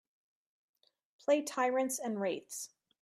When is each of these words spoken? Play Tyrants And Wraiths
Play 1.19 1.43
Tyrants 1.43 1.99
And 1.99 2.19
Wraiths 2.19 2.69